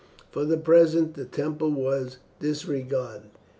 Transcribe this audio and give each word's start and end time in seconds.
For 0.31 0.45
the 0.45 0.57
present 0.57 1.13
the 1.13 1.25
temple 1.25 1.69
was 1.69 2.17
disregarded. 2.39 3.29